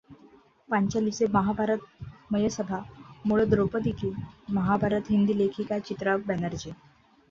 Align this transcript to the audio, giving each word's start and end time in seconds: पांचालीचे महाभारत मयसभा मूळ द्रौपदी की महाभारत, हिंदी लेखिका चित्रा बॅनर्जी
पांचालीचे 0.69 1.25
महाभारत 1.33 2.03
मयसभा 2.31 2.79
मूळ 3.25 3.43
द्रौपदी 3.45 3.91
की 4.01 4.11
महाभारत, 4.49 5.01
हिंदी 5.09 5.37
लेखिका 5.37 5.79
चित्रा 5.81 6.17
बॅनर्जी 6.27 6.69